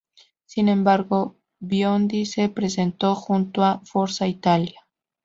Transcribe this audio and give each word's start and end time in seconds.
Sin 0.47 0.67
embargo, 0.67 1.37
Biondi 1.59 2.25
se 2.25 2.49
presentó 2.49 3.13
junto 3.13 3.63
a 3.63 3.81
Forza 3.85 4.25
Italia. 4.27 4.81